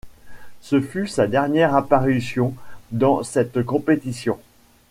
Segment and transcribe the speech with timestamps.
[0.61, 2.55] Ce fut sa dernière apparition
[2.91, 4.39] dans cette compétition.